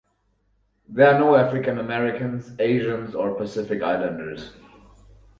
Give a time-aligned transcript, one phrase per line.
[0.89, 4.49] There are no African Americans, Asians, or Pacific Islanders.